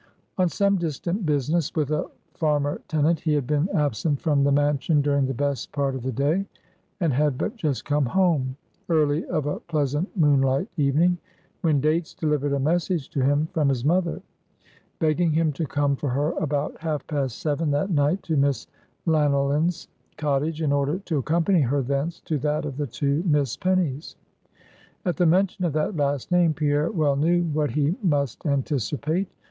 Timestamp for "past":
17.05-17.37